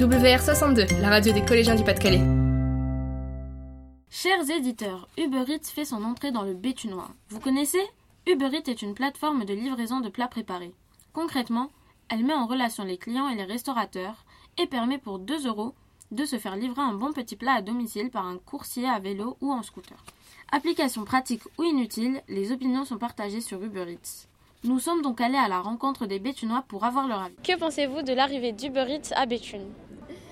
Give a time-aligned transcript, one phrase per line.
[0.00, 2.22] WR62, la radio des collégiens du Pas-de-Calais.
[4.08, 7.10] Chers éditeurs, Uber Eats fait son entrée dans le Béthunois.
[7.28, 7.82] Vous connaissez?
[8.26, 10.72] Uber Eats est une plateforme de livraison de plats préparés.
[11.12, 11.68] Concrètement,
[12.08, 14.24] elle met en relation les clients et les restaurateurs
[14.56, 15.74] et permet pour 2 euros
[16.12, 19.36] de se faire livrer un bon petit plat à domicile par un coursier à vélo
[19.42, 20.02] ou en scooter.
[20.50, 24.28] Application pratique ou inutile, les opinions sont partagées sur Uber Eats.
[24.64, 27.34] Nous sommes donc allés à la rencontre des Béthunois pour avoir leur avis.
[27.44, 29.68] Que pensez-vous de l'arrivée d'Uber Eats à Béthune?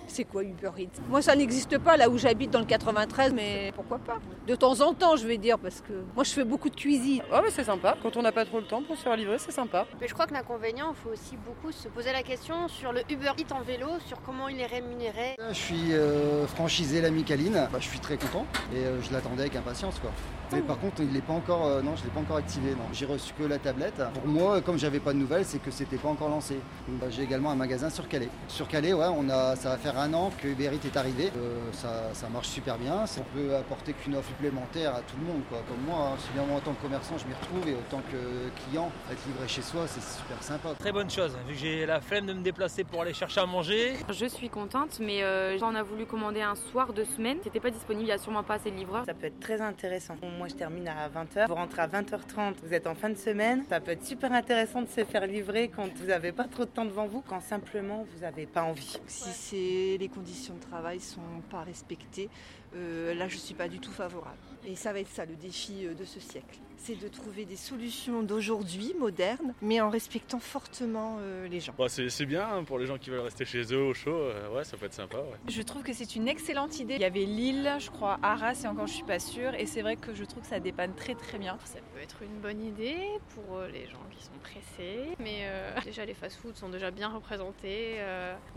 [0.09, 3.73] C'est quoi Uber Eats Moi, ça n'existe pas là où j'habite dans le 93, mais
[3.75, 6.71] pourquoi pas De temps en temps, je vais dire, parce que moi, je fais beaucoup
[6.71, 7.23] de cuisine.
[7.33, 7.97] Oh, mais c'est sympa.
[8.03, 9.87] Quand on n'a pas trop le temps pour se faire livrer, c'est sympa.
[10.01, 13.01] Mais je crois que l'inconvénient, il faut aussi beaucoup se poser la question sur le
[13.11, 15.37] Uber Eats en vélo, sur comment il est rémunéré.
[15.49, 17.69] Je suis euh, franchisé l'ami Caline.
[17.73, 20.11] Bah, je suis très content et euh, je l'attendais avec impatience, quoi.
[20.53, 22.71] Mais par contre, il n'est pas encore, euh, non, je l'ai pas encore activé.
[22.71, 24.01] Non, j'ai reçu que la tablette.
[24.15, 26.59] Pour moi, comme j'avais pas de nouvelles, c'est que c'était pas encore lancé.
[26.89, 28.31] Bah, j'ai également un magasin sur Calais.
[28.49, 31.31] Sur Calais, ouais, on a, ça va faire un an que Uber est arrivé.
[31.37, 33.05] Euh, ça, marche super bien.
[33.19, 35.63] On peut apporter qu'une offre supplémentaire à tout le monde, quoi.
[35.69, 36.17] Comme moi, hein.
[36.19, 39.49] si bien en tant que commerçant, je m'y retrouve et autant que client, être livré
[39.49, 40.75] chez soi, c'est super sympa.
[40.79, 43.47] Très bonne chose, vu que j'ai la flemme de me déplacer pour aller chercher à
[43.47, 43.97] manger.
[44.11, 47.39] Je suis contente, mais euh, j'en ai voulu commander un soir de semaine.
[47.43, 49.05] C'était pas disponible, il n'y a sûrement pas assez de livreurs.
[49.07, 50.17] Ça peut être très intéressant.
[50.39, 51.49] Moi, je termine à 20h.
[51.49, 53.65] Vous rentrez à 20h30, vous êtes en fin de semaine.
[53.69, 56.71] Ça peut être super intéressant de se faire livrer quand vous n'avez pas trop de
[56.71, 58.99] temps devant vous, quand simplement vous n'avez pas envie.
[59.07, 62.29] Si c'est les conditions de travail sont pas respectées,
[62.75, 64.37] euh, là je suis pas du tout favorable.
[64.67, 67.57] Et ça va être ça le défi euh, de ce siècle c'est de trouver des
[67.57, 71.75] solutions d'aujourd'hui, modernes, mais en respectant fortement euh, les gens.
[71.77, 74.55] Bah, c'est bien hein, pour les gens qui veulent rester chez eux au chaud, euh,
[74.55, 75.19] ouais, ça peut être sympa.
[75.49, 76.95] Je trouve que c'est une excellente idée.
[76.95, 79.83] Il y avait Lille, je crois, Arras, et encore je suis pas sûre, et c'est
[79.83, 81.59] vrai que je trouve que ça dépanne très très bien.
[81.65, 82.97] Ça peut être une bonne idée
[83.35, 85.47] pour les gens qui sont pressés, mais
[85.85, 87.97] déjà les fast-foods sont déjà bien représentés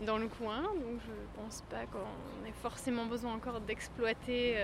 [0.06, 4.56] dans le coin, donc je pense pas qu'on ait forcément besoin encore d'exploiter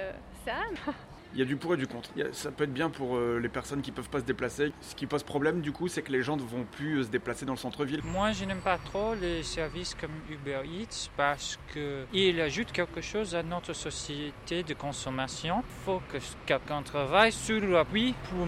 [0.44, 0.56] ça.
[1.34, 2.10] Il y a du pour et du contre.
[2.32, 4.72] Ça peut être bien pour euh, les personnes qui peuvent pas se déplacer.
[4.80, 7.08] Ce qui pose problème du coup, c'est que les gens ne vont plus euh, se
[7.08, 8.00] déplacer dans le centre-ville.
[8.04, 13.34] Moi, je n'aime pas trop les services comme Uber Eats parce qu'ils ajoutent quelque chose
[13.34, 15.62] à notre société de consommation.
[15.66, 18.46] Il faut que quelqu'un travaille sur l'appui pour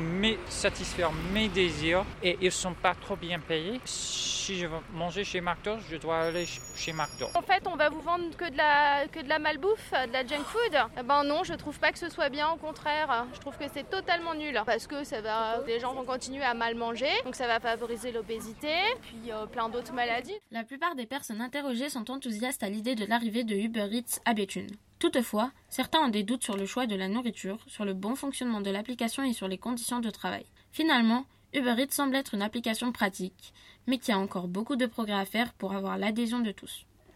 [0.48, 3.80] satisfaire mes désirs et ils sont pas trop bien payés.
[3.84, 7.26] Si je veux manger chez McDo, je dois aller chez McDo.
[7.34, 10.26] En fait, on va vous vendre que de la, que de la malbouffe, de la
[10.26, 10.78] junk food.
[10.98, 13.90] Eh ben non, je trouve pas que ce soit bien contraire, je trouve que c'est
[13.90, 17.48] totalement nul parce que ça va, les gens vont continuer à mal manger, donc ça
[17.48, 18.72] va favoriser l'obésité,
[19.02, 20.36] puis euh, plein d'autres maladies.
[20.52, 24.34] La plupart des personnes interrogées sont enthousiastes à l'idée de l'arrivée de Uber Eats à
[24.34, 24.70] Béthune.
[25.00, 28.60] Toutefois, certains ont des doutes sur le choix de la nourriture, sur le bon fonctionnement
[28.60, 30.46] de l'application et sur les conditions de travail.
[30.70, 33.52] Finalement, Uber Eats semble être une application pratique,
[33.88, 36.86] mais qui a encore beaucoup de progrès à faire pour avoir l'adhésion de tous.